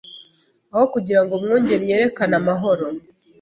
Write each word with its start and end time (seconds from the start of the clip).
Aho 0.73 0.85
kugira 0.93 1.19
ngo 1.23 1.31
umwungeri 1.35 1.89
yerekane 1.91 2.35
amahoro 2.41 2.85